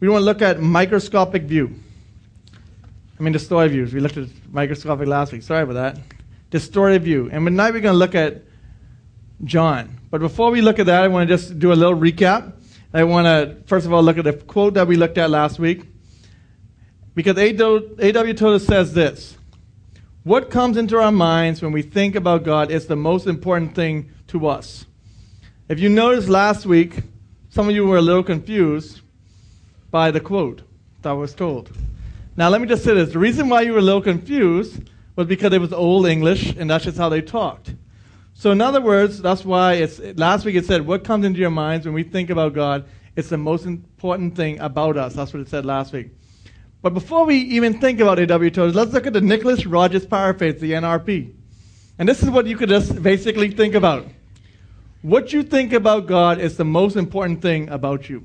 [0.00, 1.74] we want to look at microscopic view.
[3.18, 3.94] I mean, distorted views.
[3.94, 5.42] We looked at microscopic last week.
[5.42, 5.98] Sorry about that.
[6.50, 7.30] Distorted view.
[7.30, 8.42] And tonight we're going to look at
[9.44, 10.00] John.
[10.10, 12.52] But before we look at that, I want to just do a little recap.
[12.92, 15.58] I want to, first of all, look at the quote that we looked at last
[15.58, 15.84] week.
[17.14, 18.34] Because A.W.
[18.34, 19.36] Tozer says this
[20.24, 24.10] What comes into our minds when we think about God is the most important thing
[24.28, 24.86] to us.
[25.68, 27.02] If you noticed last week,
[27.48, 29.00] some of you were a little confused
[29.94, 30.62] by the quote
[31.02, 31.70] that was told.
[32.36, 33.12] Now, let me just say this.
[33.12, 36.68] The reason why you were a little confused was because it was Old English, and
[36.68, 37.72] that's just how they talked.
[38.34, 41.52] So, in other words, that's why it's last week it said, "What comes into your
[41.52, 42.86] minds when we think about God?
[43.14, 46.08] It's the most important thing about us." That's what it said last week.
[46.82, 48.50] But before we even think about A.W.
[48.50, 51.30] Tozer, let's look at the Nicholas Rogers paraphrase, the NRP.
[52.00, 54.08] And this is what you could just basically think about.
[55.02, 58.24] What you think about God is the most important thing about you.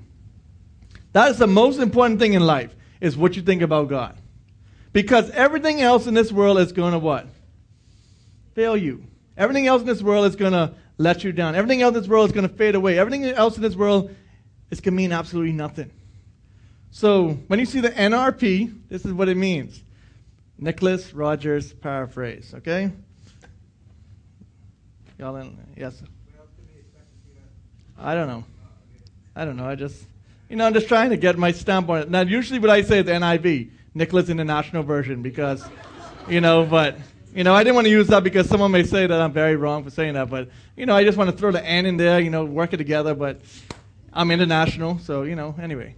[1.13, 4.15] That is the most important thing in life, is what you think about God.
[4.93, 7.27] Because everything else in this world is going to what?
[8.53, 9.03] Fail you.
[9.38, 11.55] Everything else in this world is going to let you down.
[11.55, 12.99] Everything else in this world is going to fade away.
[12.99, 14.13] Everything else in this world
[14.69, 15.91] is going to mean absolutely nothing.
[16.91, 19.81] So when you see the NRP, this is what it means.
[20.57, 22.91] Nicholas Rogers paraphrase, okay?
[25.17, 25.57] Y'all in?
[25.77, 26.01] Yes.
[27.97, 28.44] I don't know.
[29.35, 29.67] I don't know.
[29.67, 30.03] I just,
[30.50, 32.09] you know, I'm just trying to get my stamp on it.
[32.09, 35.64] Now, usually what I say is NIV, Nicholas International Version, because,
[36.28, 36.97] you know, but
[37.33, 39.56] you know, I didn't want to use that because someone may say that I'm very
[39.56, 41.97] wrong for saying that, but you know, I just want to throw the N in
[41.97, 43.14] there, you know, work it together.
[43.14, 43.41] But
[44.11, 45.56] I'm international, so you know.
[45.61, 45.95] Anyway,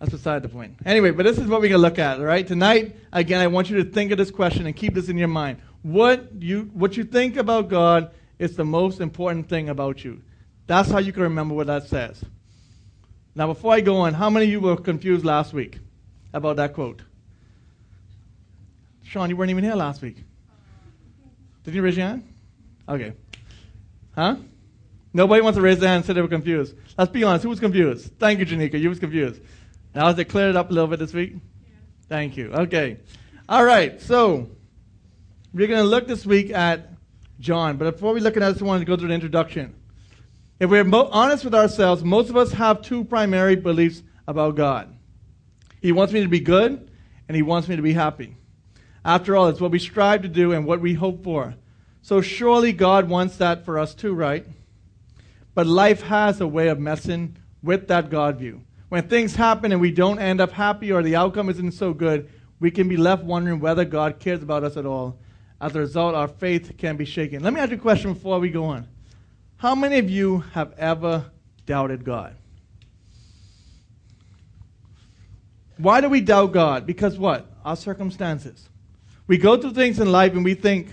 [0.00, 0.76] that's beside the point.
[0.84, 2.18] Anyway, but this is what we're gonna look at.
[2.18, 5.08] All right, tonight again, I want you to think of this question and keep this
[5.08, 5.58] in your mind.
[5.82, 10.22] What you what you think about God is the most important thing about you.
[10.66, 12.24] That's how you can remember what that says.
[13.36, 15.78] Now, before I go on, how many of you were confused last week
[16.32, 17.02] about that quote?
[19.02, 20.16] Sean, you weren't even here last week.
[21.62, 22.34] Did you raise your hand?
[22.88, 23.12] Okay.
[24.14, 24.36] Huh?
[25.12, 26.76] Nobody wants to raise their hand and say they were confused.
[26.96, 27.42] Let's be honest.
[27.42, 28.10] Who was confused?
[28.18, 28.80] Thank you, Janika.
[28.80, 29.42] You was confused.
[29.94, 31.34] Now, has it cleared it up a little bit this week?
[31.34, 31.74] Yeah.
[32.08, 32.50] Thank you.
[32.52, 32.96] Okay.
[33.50, 34.00] All right.
[34.00, 34.48] So,
[35.52, 36.88] we're going to look this week at
[37.38, 37.76] John.
[37.76, 39.74] But before we look at that, I just wanted to go through the introduction.
[40.58, 44.94] If we're mo- honest with ourselves, most of us have two primary beliefs about God.
[45.82, 46.90] He wants me to be good,
[47.28, 48.36] and He wants me to be happy.
[49.04, 51.54] After all, it's what we strive to do and what we hope for.
[52.02, 54.46] So surely God wants that for us too, right?
[55.54, 58.62] But life has a way of messing with that God view.
[58.88, 62.30] When things happen and we don't end up happy or the outcome isn't so good,
[62.60, 65.18] we can be left wondering whether God cares about us at all.
[65.60, 67.42] As a result, our faith can be shaken.
[67.42, 68.86] Let me ask you a question before we go on.
[69.58, 71.30] How many of you have ever
[71.64, 72.36] doubted God?
[75.78, 76.86] Why do we doubt God?
[76.86, 77.50] Because what?
[77.64, 78.68] Our circumstances.
[79.26, 80.88] We go through things in life and we think,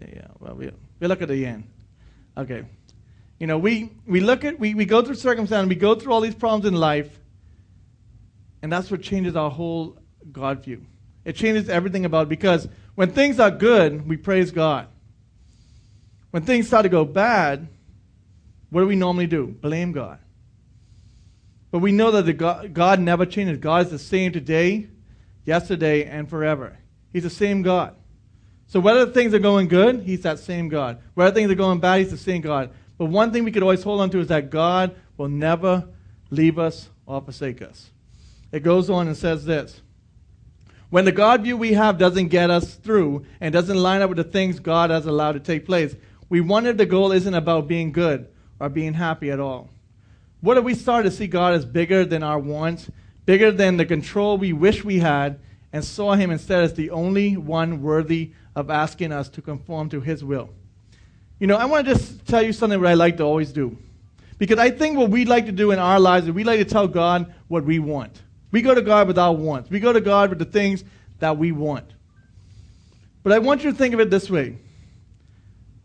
[0.00, 0.70] yeah, well, we,
[1.00, 1.64] we look at the end.
[2.36, 2.64] Okay.
[3.38, 6.20] You know, we, we look at, we, we go through circumstances, we go through all
[6.20, 7.20] these problems in life,
[8.62, 9.98] and that's what changes our whole
[10.32, 10.84] God view.
[11.24, 14.88] It changes everything about it because when things are good, we praise God.
[16.30, 17.68] When things start to go bad,
[18.70, 19.46] what do we normally do?
[19.46, 20.18] Blame God.
[21.70, 23.58] But we know that the God, God never changes.
[23.58, 24.88] God is the same today,
[25.44, 26.78] yesterday, and forever.
[27.12, 27.94] He's the same God.
[28.66, 30.98] So whether things are going good, He's that same God.
[31.14, 32.70] Whether things are going bad, He's the same God.
[32.98, 35.88] But one thing we could always hold on to is that God will never
[36.30, 37.90] leave us or forsake us.
[38.52, 39.80] It goes on and says this.
[40.90, 44.16] When the God view we have doesn't get us through and doesn't line up with
[44.16, 45.94] the things God has allowed to take place,
[46.28, 48.28] we wonder the goal isn't about being good
[48.60, 49.70] or being happy at all.
[50.40, 52.90] What if we start to see God as bigger than our wants
[53.28, 55.38] bigger than the control we wish we had,
[55.70, 60.00] and saw him instead as the only one worthy of asking us to conform to
[60.00, 60.48] his will.
[61.38, 63.76] You know, I want to just tell you something that I like to always do.
[64.38, 66.64] Because I think what we like to do in our lives is we like to
[66.64, 68.22] tell God what we want.
[68.50, 69.68] We go to God with our wants.
[69.68, 70.82] We go to God with the things
[71.18, 71.84] that we want.
[73.22, 74.56] But I want you to think of it this way.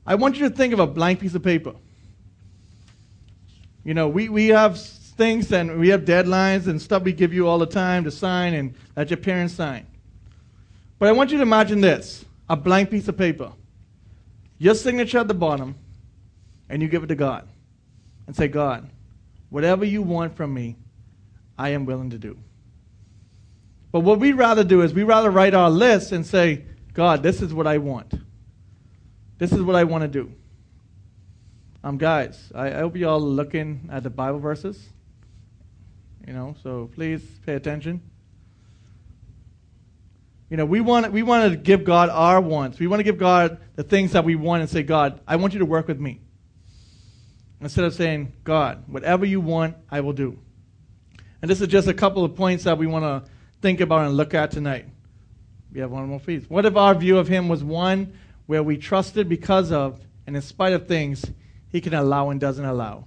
[0.06, 1.74] I want you to think of a blank piece of paper.
[3.84, 7.48] You know, we, we have things and we have deadlines and stuff we give you
[7.48, 9.86] all the time to sign and that your parents sign.
[11.00, 13.52] But I want you to imagine this a blank piece of paper,
[14.58, 15.76] your signature at the bottom,
[16.70, 17.48] and you give it to God
[18.28, 18.90] and say, God,
[19.50, 20.76] whatever you want from me,
[21.58, 22.38] I am willing to do.
[23.92, 27.42] But what we'd rather do is we'd rather write our list and say, God, this
[27.42, 28.14] is what I want.
[29.44, 30.32] This is what I want to do.
[31.84, 34.82] Um, guys, I, I hope you all looking at the Bible verses
[36.26, 38.02] you know, so please pay attention.
[40.50, 42.80] You know, we want, we want to give God our wants.
[42.80, 45.52] We want to give God the things that we want and say, God, I want
[45.52, 46.22] you to work with me.
[47.60, 50.40] Instead of saying, God, whatever you want, I will do.
[51.42, 53.30] And this is just a couple of points that we want to
[53.62, 54.86] think about and look at tonight.
[55.74, 56.50] We have one more piece.
[56.50, 58.14] What if our view of Him was one
[58.46, 61.26] where we trusted because of, and in spite of things,
[61.70, 63.06] He can allow and doesn't allow?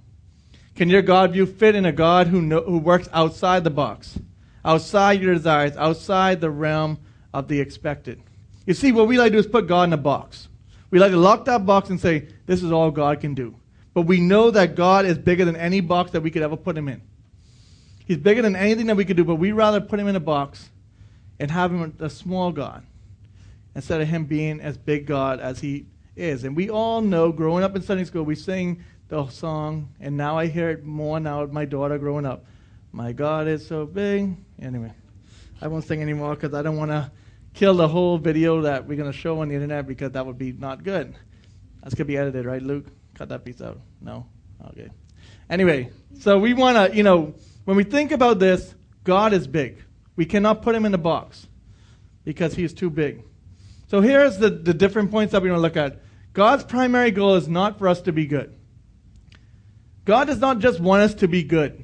[0.75, 4.19] Can your God view fit in a God who, know, who works outside the box,
[4.63, 6.99] outside your desires, outside the realm
[7.33, 8.21] of the expected?
[8.65, 10.47] You see, what we like to do is put God in a box.
[10.89, 13.55] We like to lock that box and say, this is all God can do.
[13.93, 16.77] But we know that God is bigger than any box that we could ever put
[16.77, 17.01] him in.
[18.05, 20.21] He's bigger than anything that we could do, but we'd rather put him in a
[20.21, 20.69] box
[21.39, 22.85] and have him a small God
[23.77, 25.85] instead of him being as big God as he
[26.15, 26.43] is.
[26.43, 30.35] And we all know, growing up in Sunday school, we sing the song, and now
[30.35, 32.43] I hear it more now with my daughter growing up.
[32.91, 34.35] My God is so big.
[34.59, 34.91] Anyway,
[35.61, 37.11] I won't sing anymore because I don't want to
[37.53, 40.39] kill the whole video that we're going to show on the internet because that would
[40.39, 41.13] be not good.
[41.83, 42.87] That's going to be edited, right, Luke?
[43.13, 43.79] Cut that piece out.
[44.01, 44.25] No?
[44.69, 44.89] Okay.
[45.51, 47.35] Anyway, so we want to, you know,
[47.65, 49.83] when we think about this, God is big.
[50.15, 51.45] We cannot put him in a box
[52.23, 53.23] because he is too big.
[53.87, 56.01] So here's the, the different points that we want to look at.
[56.33, 58.53] God's primary goal is not for us to be good.
[60.05, 61.83] God does not just want us to be good.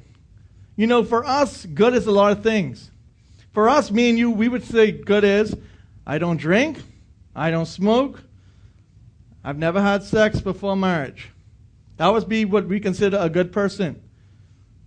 [0.76, 2.90] You know, for us, good is a lot of things.
[3.52, 5.56] For us, me and you, we would say good is
[6.06, 6.78] I don't drink,
[7.34, 8.22] I don't smoke,
[9.42, 11.30] I've never had sex before marriage.
[11.96, 14.02] That would be what we consider a good person.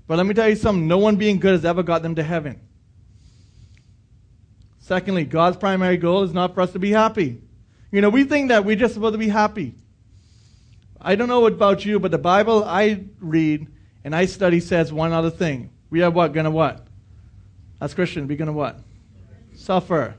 [0.07, 2.23] But let me tell you something no one being good has ever got them to
[2.23, 2.59] heaven.
[4.87, 7.41] Secondly, God's primary goal is not for us to be happy.
[7.91, 9.75] You know, we think that we're just supposed to be happy.
[11.01, 13.67] I don't know about you, but the Bible I read
[14.05, 15.71] and I study says one other thing.
[15.89, 16.31] We are what?
[16.31, 16.87] Gonna what?
[17.81, 18.79] As Christians, we're gonna what?
[19.57, 20.15] Suffer.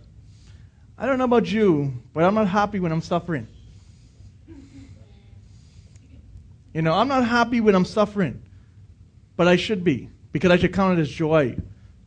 [0.99, 3.49] I don't know about you, but I'm not happy when I'm suffering.
[6.75, 8.43] You know, I'm not happy when I'm suffering,
[9.35, 11.56] but I should be because I should count it as joy,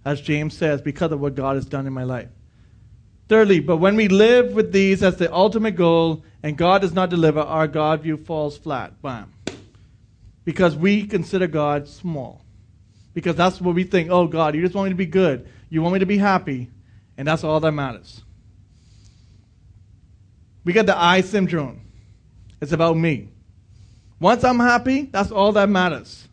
[0.06, 2.30] as James says, because of what God has done in my life.
[3.32, 7.10] Thirdly, but when we live with these as the ultimate goal and God does not
[7.10, 9.02] deliver, our God view falls flat.
[9.02, 9.32] Bam.
[10.44, 12.44] Because we consider God small.
[13.14, 14.10] Because that's what we think.
[14.12, 15.48] Oh, God, you just want me to be good.
[15.70, 16.72] You want me to be happy.
[17.18, 18.22] And that's all that matters.
[20.66, 21.80] We get the I syndrome.
[22.60, 23.30] It's about me.
[24.20, 26.28] Once I'm happy, that's all that matters.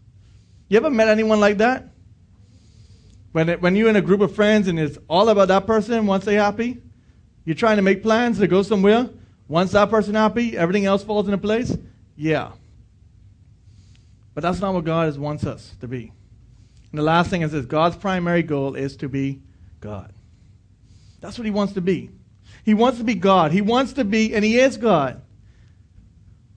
[0.68, 1.90] You ever met anyone like that?
[3.30, 6.04] When, it, when you're in a group of friends and it's all about that person
[6.04, 6.82] once they're happy,
[7.48, 9.08] you're trying to make plans to go somewhere,
[9.48, 11.74] once that person happy, everything else falls into place?
[12.14, 12.52] Yeah.
[14.34, 16.12] But that's not what God wants us to be.
[16.90, 19.40] And the last thing is this God's primary goal is to be
[19.80, 20.12] God.
[21.22, 22.10] That's what He wants to be.
[22.66, 23.50] He wants to be God.
[23.50, 25.22] He wants to be, and He is God.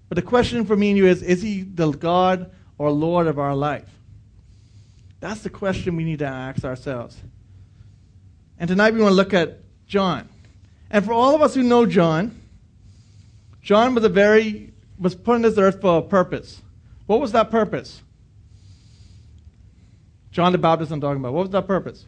[0.09, 3.39] But the question for me and you is Is He the God or Lord of
[3.39, 3.89] our life?
[5.21, 7.15] That's the question we need to ask ourselves.
[8.59, 10.27] And tonight we want to look at John.
[10.91, 12.37] And for all of us who know John,
[13.61, 16.61] John was a very was put on this earth for a purpose.
[17.07, 18.03] What was that purpose?
[20.31, 21.33] John the Baptist I'm talking about.
[21.33, 22.05] What was that purpose?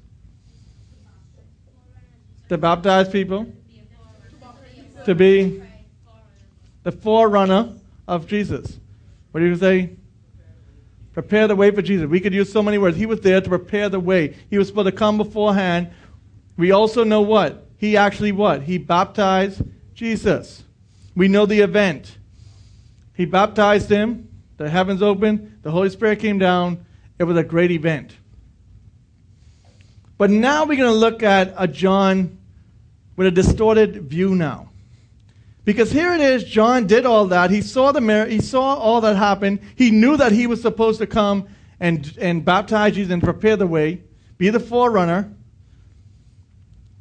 [2.49, 3.51] To baptize people.
[5.05, 5.63] To be
[6.83, 7.73] the forerunner
[8.07, 8.79] of Jesus.
[9.31, 9.95] What do you say?
[11.13, 12.07] Prepare the way for Jesus.
[12.07, 12.97] We could use so many words.
[12.97, 14.35] He was there to prepare the way.
[14.49, 15.89] He was supposed to come beforehand.
[16.57, 17.67] We also know what?
[17.83, 18.61] He actually what?
[18.63, 19.61] He baptized
[19.93, 20.63] Jesus.
[21.17, 22.17] We know the event.
[23.13, 26.85] He baptized him, the heavens opened, the Holy Spirit came down.
[27.19, 28.15] It was a great event.
[30.17, 32.37] But now we're going to look at a John
[33.17, 34.69] with a distorted view now.
[35.65, 37.51] Because here it is, John did all that.
[37.51, 39.59] He saw the mir- he saw all that happened.
[39.75, 41.49] He knew that he was supposed to come
[41.81, 44.03] and, and baptize Jesus and prepare the way,
[44.37, 45.33] be the forerunner.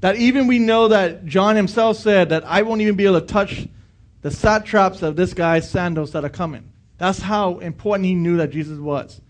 [0.03, 3.27] That even we know that John himself said that I won't even be able to
[3.27, 3.69] touch
[4.21, 6.73] the satraps of this guy's sandals that are coming.
[6.99, 9.21] That's how important he knew that Jesus was.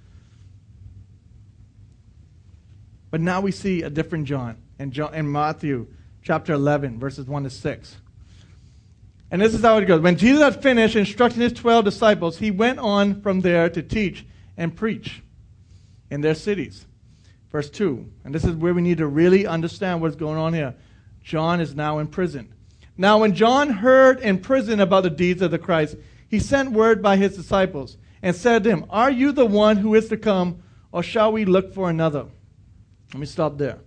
[3.11, 5.88] But now we see a different John in, John, in Matthew
[6.23, 7.97] chapter 11, verses 1 to 6.
[9.31, 10.00] And this is how it goes.
[10.00, 14.25] When Jesus had finished instructing his 12 disciples, he went on from there to teach
[14.57, 15.23] and preach
[16.11, 16.87] in their cities.
[17.52, 18.11] Verse 2.
[18.25, 20.75] And this is where we need to really understand what's going on here.
[21.23, 22.52] John is now in prison.
[22.97, 25.97] Now, when John heard in prison about the deeds of the Christ,
[26.28, 29.94] he sent word by his disciples and said to him, Are you the one who
[29.94, 32.26] is to come, or shall we look for another?
[33.12, 33.80] Let me stop there.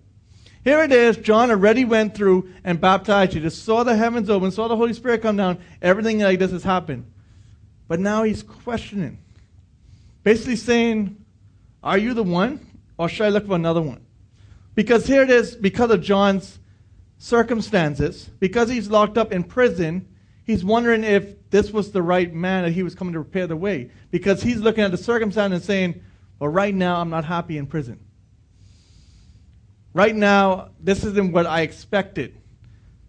[0.63, 1.17] Here it is.
[1.17, 3.41] John already went through and baptized you.
[3.41, 5.59] Just saw the heavens open, saw the Holy Spirit come down.
[5.81, 7.11] Everything like this has happened.
[7.87, 9.19] But now he's questioning.
[10.23, 11.23] Basically saying,
[11.83, 12.74] Are you the one?
[12.97, 14.05] Or should I look for another one?
[14.73, 16.59] Because here it is, because of John's
[17.17, 20.07] circumstances, because he's locked up in prison,
[20.43, 23.55] he's wondering if this was the right man that he was coming to prepare the
[23.55, 23.89] way.
[24.11, 26.01] Because he's looking at the circumstance and saying,
[26.39, 27.99] Well, right now I'm not happy in prison.
[29.93, 32.37] Right now, this isn't what I expected.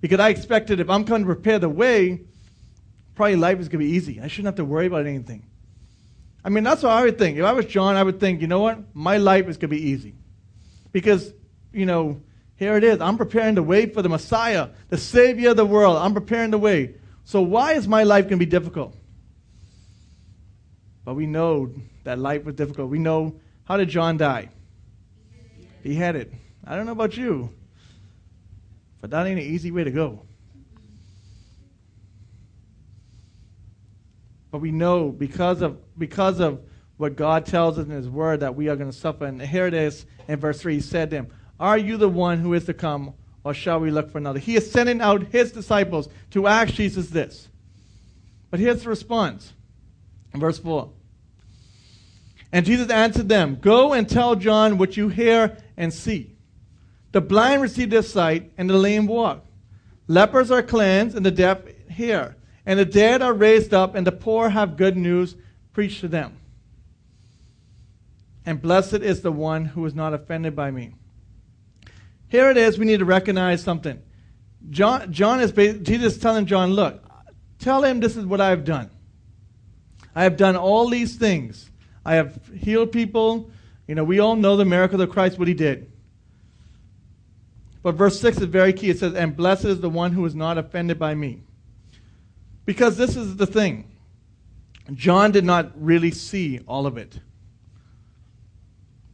[0.00, 2.20] Because I expected if I'm coming to prepare the way,
[3.16, 4.20] probably life is going to be easy.
[4.20, 5.46] I shouldn't have to worry about anything.
[6.46, 7.38] I mean, that's what I would think.
[7.38, 8.78] If I was John, I would think, you know what?
[8.94, 10.14] My life is going to be easy.
[10.92, 11.34] Because,
[11.72, 12.22] you know,
[12.54, 13.00] here it is.
[13.00, 15.96] I'm preparing the way for the Messiah, the Savior of the world.
[15.96, 16.94] I'm preparing the way.
[17.24, 18.94] So why is my life going to be difficult?
[21.04, 21.72] But we know
[22.04, 22.90] that life was difficult.
[22.90, 24.50] We know how did John die?
[25.82, 26.32] Beheaded.
[26.64, 27.50] I don't know about you,
[29.00, 30.22] but that ain't an easy way to go.
[34.56, 36.62] But we know because of because of
[36.96, 39.26] what God tells us in His Word that we are going to suffer.
[39.26, 40.76] And here it is in verse 3.
[40.76, 41.26] He said to him,
[41.60, 43.12] Are you the one who is to come,
[43.44, 44.38] or shall we look for another?
[44.38, 47.50] He is sending out His disciples to ask Jesus this.
[48.50, 49.52] But here's the response
[50.32, 50.88] in verse 4.
[52.50, 56.34] And Jesus answered them, Go and tell John what you hear and see.
[57.12, 59.44] The blind receive their sight, and the lame walk.
[60.08, 61.58] Lepers are cleansed, and the deaf
[61.90, 62.36] hear.
[62.66, 65.36] And the dead are raised up, and the poor have good news
[65.72, 66.36] preached to them.
[68.44, 70.94] And blessed is the one who is not offended by me.
[72.28, 74.02] Here it is, we need to recognize something.
[74.70, 77.04] John, John is Jesus is telling John, look,
[77.60, 78.90] tell him this is what I've done.
[80.14, 81.70] I have done all these things.
[82.04, 83.50] I have healed people.
[83.86, 85.90] You know, we all know the miracle of Christ, what he did.
[87.82, 88.90] But verse 6 is very key.
[88.90, 91.42] It says, And blessed is the one who is not offended by me.
[92.66, 93.90] Because this is the thing
[94.92, 97.18] John did not really see all of it.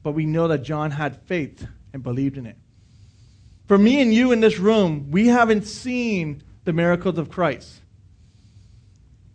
[0.02, 2.56] But we know that John had faith and believed in it.
[3.68, 7.80] For me and you in this room, we haven't seen the miracles of Christ.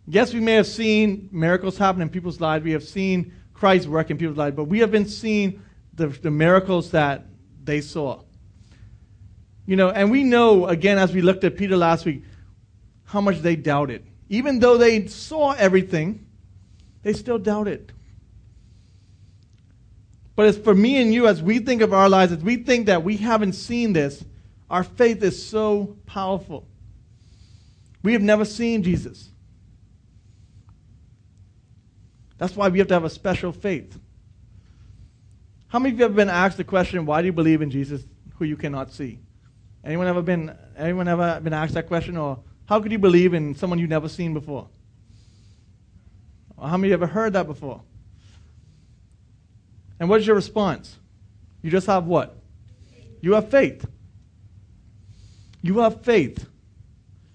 [0.06, 2.64] Yes, we may have seen miracles happen in people's lives.
[2.64, 5.62] We have seen Christ work in people's lives, but we haven't seen
[5.94, 7.24] the, the miracles that
[7.64, 8.22] they saw.
[9.66, 12.22] You know, and we know, again, as we looked at Peter last week,
[13.08, 14.04] how much they doubted.
[14.28, 16.26] Even though they saw everything,
[17.02, 17.92] they still doubted.
[20.36, 22.86] But as for me and you, as we think of our lives, as we think
[22.86, 24.24] that we haven't seen this,
[24.70, 26.68] our faith is so powerful.
[28.02, 29.30] We have never seen Jesus.
[32.36, 33.98] That's why we have to have a special faith.
[35.68, 38.02] How many of you have been asked the question, why do you believe in Jesus
[38.36, 39.18] who you cannot see?
[39.82, 42.38] Anyone ever been anyone ever been asked that question or
[42.68, 44.68] how could you believe in someone you've never seen before?
[46.60, 47.80] How many of you ever heard that before?
[49.98, 50.98] And what is your response?
[51.62, 52.36] You just have what?
[53.22, 53.86] You have faith.
[55.62, 56.46] You have faith.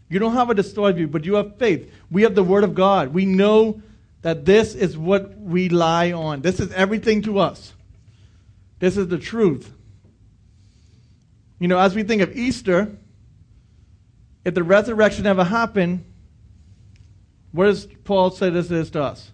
[0.07, 1.91] You don't have a distorted view, but you have faith.
[2.11, 3.11] We have the Word of God.
[3.11, 3.81] We know
[4.21, 6.41] that this is what we lie on.
[6.41, 7.73] This is everything to us.
[8.77, 9.73] This is the truth.
[11.57, 12.95] You know, as we think of Easter,
[14.45, 16.05] if the resurrection ever happened,
[17.51, 19.31] what does Paul say this is to us?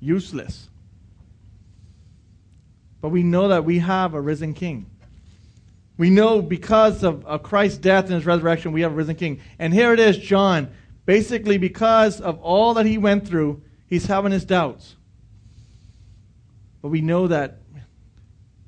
[0.00, 0.68] Useless.
[3.00, 4.86] But we know that we have a risen king.
[5.98, 9.40] We know because of, of Christ's death and his resurrection, we have a risen king.
[9.58, 10.70] And here it is, John.
[11.04, 14.94] Basically, because of all that he went through, he's having his doubts.
[16.80, 17.58] But we know that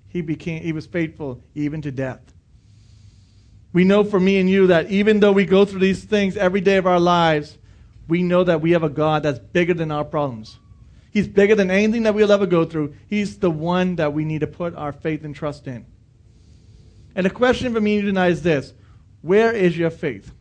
[0.08, 2.33] he became he was faithful even to death.
[3.74, 6.60] We know for me and you that even though we go through these things every
[6.60, 7.58] day of our lives,
[8.06, 10.60] we know that we have a God that's bigger than our problems.
[11.10, 12.94] He's bigger than anything that we'll ever go through.
[13.08, 15.86] He's the one that we need to put our faith and trust in.
[17.16, 18.72] And the question for me tonight is this
[19.22, 20.32] Where is your faith?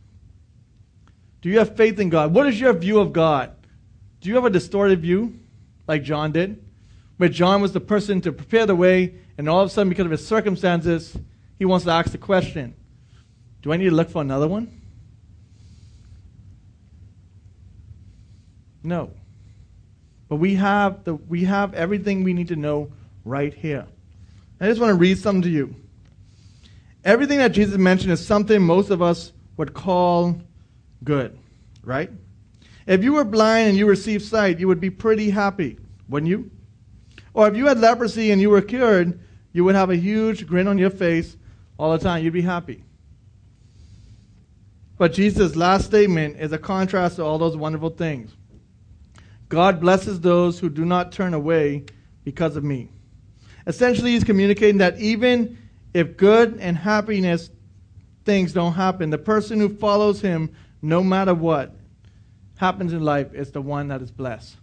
[1.42, 2.32] Do you have faith in God?
[2.32, 3.50] What is your view of God?
[4.20, 5.40] Do you have a distorted view
[5.88, 6.64] like John did?
[7.16, 10.04] Where John was the person to prepare the way and all of a sudden, because
[10.04, 11.16] of his circumstances,
[11.58, 12.74] he wants to ask the question
[13.64, 14.70] Do I need to look for another one?
[18.82, 19.10] No.
[20.28, 22.92] But we have, the, we have everything we need to know
[23.24, 23.86] right here.
[24.60, 25.74] I just want to read something to you.
[27.06, 30.38] Everything that Jesus mentioned is something most of us would call
[31.02, 31.38] good,
[31.82, 32.10] right?
[32.86, 36.50] If you were blind and you received sight, you would be pretty happy, wouldn't you?
[37.32, 39.18] Or if you had leprosy and you were cured,
[39.54, 41.34] You would have a huge grin on your face
[41.78, 42.22] all the time.
[42.22, 42.84] You'd be happy.
[44.96, 48.34] But Jesus' last statement is a contrast to all those wonderful things.
[49.48, 51.84] God blesses those who do not turn away
[52.24, 52.90] because of me.
[53.66, 55.58] Essentially, he's communicating that even
[55.92, 57.50] if good and happiness
[58.24, 61.74] things don't happen, the person who follows him, no matter what
[62.56, 64.56] happens in life, is the one that is blessed.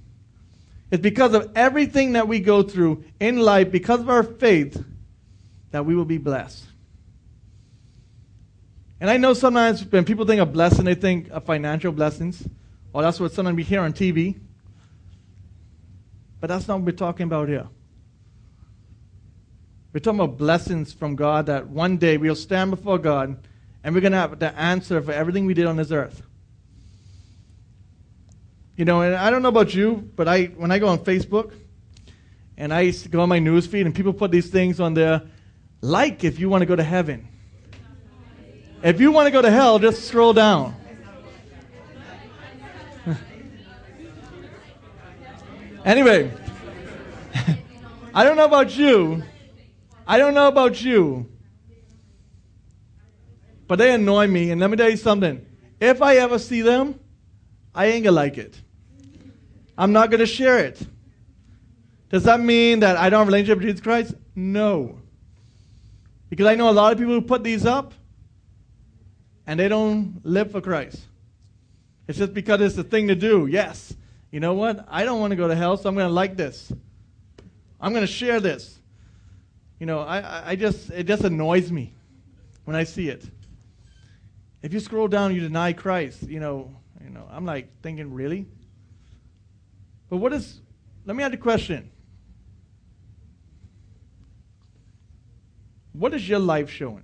[0.92, 4.84] It's because of everything that we go through in life, because of our faith,
[5.72, 6.66] that we will be blessed.
[9.02, 12.48] And I know sometimes when people think of blessing, they think of financial blessings.
[12.94, 14.40] Or that's what sometimes we hear on TV.
[16.40, 17.68] But that's not what we're talking about here.
[19.92, 23.38] We're talking about blessings from God that one day we'll stand before God
[23.84, 26.22] and we're going to have the answer for everything we did on this earth.
[28.78, 31.54] You know, and I don't know about you, but I when I go on Facebook
[32.56, 35.24] and I go on my news feed and people put these things on there,
[35.82, 37.28] like if you want to go to heaven.
[38.84, 40.76] If you want to go to hell, just scroll down.
[45.86, 46.32] anyway,
[48.14, 49.22] I don't know about you.
[50.08, 51.30] I don't know about you.
[53.68, 54.50] But they annoy me.
[54.50, 55.46] And let me tell you something.
[55.80, 57.00] If I ever see them,
[57.76, 58.60] I ain't going to like it.
[59.78, 60.82] I'm not going to share it.
[62.10, 64.16] Does that mean that I don't have a relationship with Jesus Christ?
[64.36, 65.00] No.
[66.30, 67.94] Because I know a lot of people who put these up
[69.48, 71.00] and they don't live for Christ.
[72.08, 73.48] It's just because it's the thing to do.
[73.48, 73.94] Yes.
[74.32, 74.86] You know what?
[74.90, 76.72] I don't want to go to hell, so I'm going to like this.
[77.80, 78.80] I'm going to share this.
[79.80, 81.94] You know, I, I just it just annoys me
[82.66, 83.24] when I see it.
[84.62, 86.24] If you scroll down, you deny Christ.
[86.24, 87.28] You know, you know.
[87.32, 88.46] I'm like thinking, really?
[90.10, 90.60] But what is?
[91.06, 91.90] Let me ask a question.
[95.94, 97.04] What is your life showing?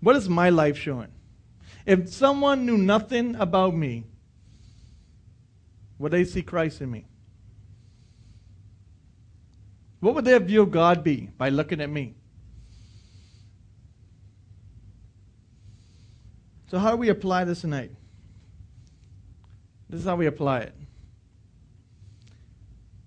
[0.00, 1.12] What is my life showing?
[1.84, 4.04] If someone knew nothing about me,
[5.98, 7.06] would they see Christ in me?
[10.00, 12.14] What would their view of God be by looking at me?
[16.70, 17.90] So, how do we apply this tonight?
[19.88, 20.74] This is how we apply it.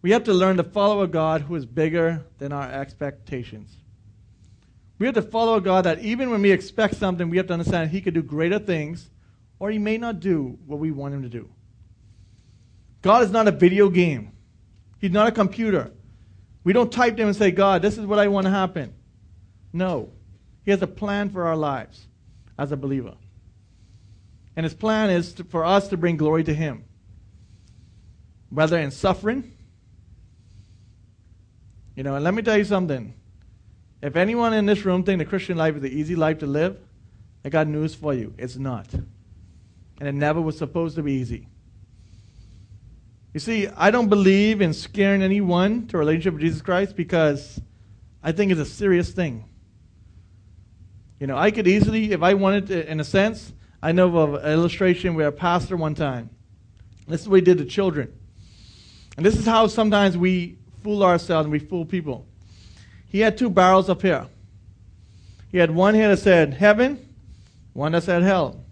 [0.01, 3.77] We have to learn to follow a God who is bigger than our expectations.
[5.02, 7.90] We have to follow God that even when we expect something, we have to understand
[7.90, 9.10] He could do greater things,
[9.58, 11.50] or He may not do what we want Him to do.
[13.02, 14.32] God is not a video game,
[15.00, 15.92] He's not a computer.
[16.64, 18.94] We don't type them and say, God, this is what I want to happen.
[19.74, 20.12] No.
[20.66, 22.06] He has a plan for our lives
[22.60, 23.16] as a believer.
[24.56, 26.84] And his plan is to, for us to bring glory to him.
[28.52, 29.52] Whether in suffering,
[31.96, 33.16] you know, and let me tell you something.
[34.02, 36.78] If anyone in this room think the Christian life is the easy life to live,
[37.46, 38.34] I got news for you.
[38.38, 38.92] It's not.
[38.94, 41.48] And it never was supposed to be easy.
[43.34, 47.62] You see, I don't believe in scaring anyone to a relationship with Jesus Christ because
[48.24, 49.46] I think it's a serious thing.
[51.20, 54.34] You know, I could easily, if I wanted to, in a sense, I know of
[54.34, 56.30] an illustration where a pastor one time,
[57.08, 58.12] this is what he did to children.
[59.18, 62.26] And this is how sometimes we fool ourselves and we fool people.
[63.12, 64.26] He had two barrels up here.
[65.52, 67.13] He had one here that said heaven,
[67.74, 68.63] one that said hell.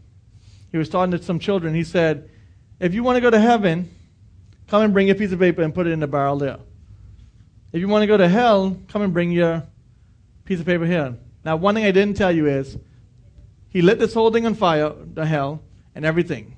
[0.71, 1.75] He was talking to some children.
[1.75, 2.29] He said,
[2.79, 3.93] If you want to go to heaven,
[4.67, 6.57] come and bring a piece of paper and put it in the barrel there.
[7.73, 9.61] If you want to go to hell, come and bring your
[10.45, 11.17] piece of paper here.
[11.43, 12.77] Now, one thing I didn't tell you is
[13.67, 15.61] he lit this whole thing on fire, the hell,
[15.95, 16.55] and everything.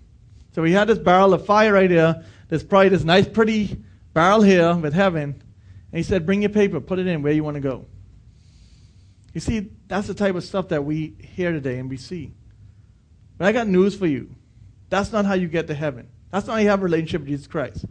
[0.54, 2.24] So he had this barrel of fire right here.
[2.48, 3.76] There's probably this nice, pretty
[4.14, 5.42] barrel here with heaven.
[5.92, 7.86] And he said, Bring your paper, put it in where you want to go.
[9.34, 12.34] You see, that's the type of stuff that we hear today and we see.
[13.38, 14.36] But I got news for you.
[14.90, 16.10] That's not how you get to heaven.
[16.32, 17.86] That's not how you have a relationship with Jesus Christ.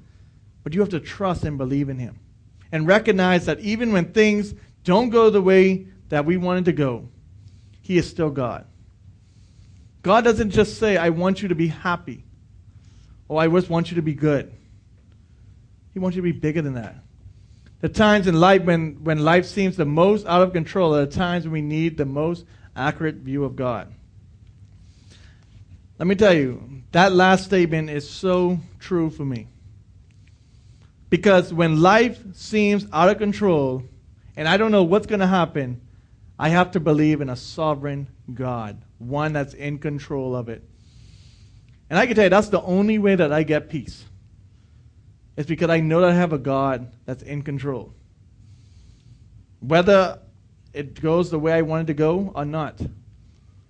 [0.62, 2.18] But you have to trust and believe in him.
[2.72, 7.08] And recognize that even when things don't go the way that we wanted to go,
[7.80, 8.66] he is still God.
[10.02, 12.24] God doesn't just say, I want you to be happy.
[13.28, 14.52] Oh, I just want you to be good.
[15.92, 16.96] He wants you to be bigger than that.
[17.80, 21.12] The times in life when, when life seems the most out of control are the
[21.12, 22.44] times when we need the most
[22.76, 23.92] accurate view of God.
[25.98, 29.48] Let me tell you, that last statement is so true for me.
[31.08, 33.82] Because when life seems out of control
[34.36, 35.80] and I don't know what's going to happen,
[36.38, 40.62] I have to believe in a sovereign God, one that's in control of it.
[41.90, 44.04] And I can tell you, that's the only way that I get peace.
[45.40, 47.94] It's because I know that I have a God that's in control.
[49.60, 50.18] Whether
[50.74, 52.78] it goes the way I want it to go or not,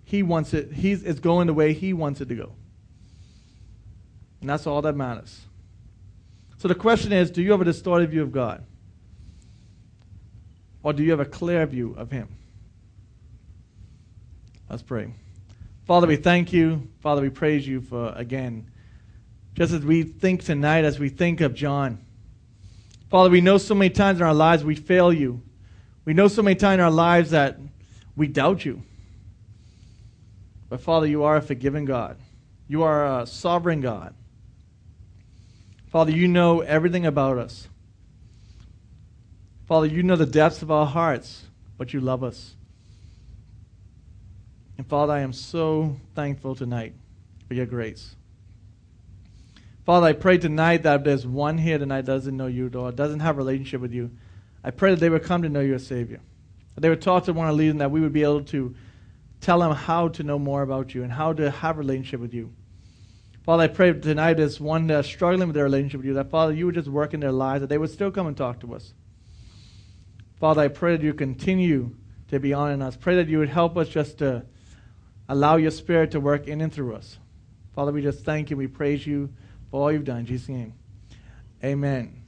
[0.03, 0.73] He wants it.
[0.73, 2.55] He's it's going the way He wants it to go,
[4.41, 5.43] and that's all that matters.
[6.59, 8.65] So the question is, do you have a distorted view of God,
[10.83, 12.37] or do you have a clear view of Him?
[14.69, 15.13] Let's pray.
[15.87, 16.89] Father, we thank you.
[16.99, 18.67] Father, we praise you for again.
[19.55, 21.99] Just as we think tonight, as we think of John.
[23.11, 25.43] Father, we know so many times in our lives we fail you.
[26.05, 27.59] We know so many times in our lives that
[28.17, 28.83] we doubt you.
[30.69, 32.17] But Father, you are a forgiving God.
[32.69, 34.15] You are a sovereign God.
[35.89, 37.67] Father, you know everything about us.
[39.67, 42.55] Father, you know the depths of our hearts, but you love us.
[44.79, 46.95] And Father, I am so thankful tonight
[47.49, 48.15] for your grace.
[49.85, 52.93] Father, I pray tonight that if there's one here tonight that doesn't know you, or
[52.93, 54.11] doesn't have a relationship with you,
[54.63, 56.21] I pray that they would come to know you as Savior.
[56.75, 58.75] That they would talk to one of leaders, and that we would be able to
[59.41, 62.35] tell them how to know more about you and how to have a relationship with
[62.35, 62.53] you.
[63.45, 66.53] Father, I pray tonight as one that's struggling with their relationship with you, that Father,
[66.53, 68.75] you would just work in their lives, that they would still come and talk to
[68.75, 68.93] us.
[70.39, 71.97] Father, I pray that you continue
[72.29, 72.97] to be on in us.
[72.97, 74.45] Pray that you would help us just to
[75.31, 77.17] Allow your spirit to work in and through us.
[77.77, 78.57] Father, we just thank you.
[78.57, 79.33] We praise you
[79.71, 80.21] for all you've done.
[80.21, 80.75] In Jesus' name.
[81.63, 82.20] Amen.